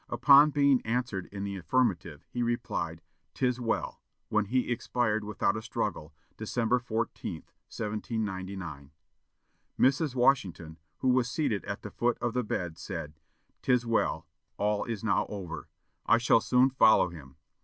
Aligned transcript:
Upon 0.09 0.49
being 0.49 0.81
answered 0.81 1.27
in 1.27 1.43
the 1.43 1.57
affirmative, 1.57 2.25
he 2.27 2.41
replied, 2.41 3.03
"'Tis 3.35 3.59
well!" 3.61 4.01
when 4.29 4.45
he 4.45 4.71
expired 4.71 5.23
without 5.23 5.55
a 5.55 5.61
struggle, 5.61 6.11
December 6.37 6.79
14, 6.79 7.33
1799. 7.69 8.89
Mrs. 9.79 10.15
Washington, 10.15 10.79
who 11.01 11.09
was 11.09 11.29
seated 11.29 11.63
at 11.65 11.83
the 11.83 11.91
foot 11.91 12.17
of 12.17 12.33
the 12.33 12.41
bed, 12.43 12.79
said: 12.79 13.13
"'Tis 13.61 13.85
well. 13.85 14.25
All 14.57 14.85
is 14.85 15.03
now 15.03 15.27
over. 15.29 15.69
I 16.07 16.17
shall 16.17 16.41
soon 16.41 16.71
follow 16.71 17.09
him. 17.09 17.35